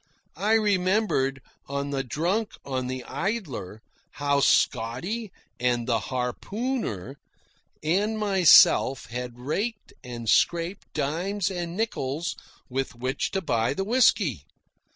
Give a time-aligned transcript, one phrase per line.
[0.35, 7.17] I remembered, on the drunk on the Idler, how Scotty and the harpooner
[7.83, 12.35] and myself had raked and scraped dimes and nickels
[12.67, 14.45] with which to buy the whisky.